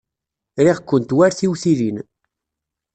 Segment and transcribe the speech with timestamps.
[0.63, 1.97] Riɣ-kent war tiwtilin.